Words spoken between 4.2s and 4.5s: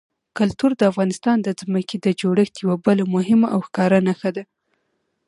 ده.